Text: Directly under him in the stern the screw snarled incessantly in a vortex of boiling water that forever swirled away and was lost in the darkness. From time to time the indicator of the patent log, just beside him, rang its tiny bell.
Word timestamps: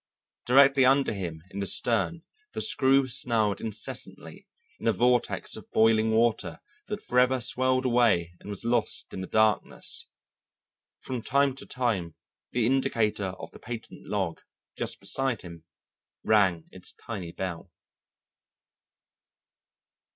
Directly 0.47 0.83
under 0.83 1.13
him 1.13 1.43
in 1.51 1.59
the 1.59 1.67
stern 1.67 2.23
the 2.53 2.61
screw 2.61 3.07
snarled 3.07 3.61
incessantly 3.61 4.47
in 4.79 4.87
a 4.87 4.91
vortex 4.91 5.55
of 5.55 5.69
boiling 5.69 6.09
water 6.09 6.59
that 6.87 7.03
forever 7.03 7.39
swirled 7.39 7.85
away 7.85 8.33
and 8.39 8.49
was 8.49 8.65
lost 8.65 9.13
in 9.13 9.21
the 9.21 9.27
darkness. 9.27 10.07
From 11.01 11.21
time 11.21 11.53
to 11.53 11.67
time 11.67 12.15
the 12.51 12.65
indicator 12.65 13.35
of 13.37 13.51
the 13.51 13.59
patent 13.59 14.07
log, 14.07 14.41
just 14.75 14.99
beside 14.99 15.43
him, 15.43 15.65
rang 16.23 16.67
its 16.71 16.93
tiny 16.93 17.31
bell. 17.31 17.69